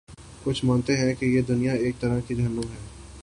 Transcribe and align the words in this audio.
کچھ 0.43 0.65
مانتے 0.65 0.97
ہیں 0.97 1.13
کہ 1.13 1.25
یہ 1.25 1.41
دنیا 1.41 1.73
ایک 1.73 1.99
طرح 1.99 2.19
کا 2.27 2.33
جہنم 2.33 2.59
ہے۔ 2.59 2.87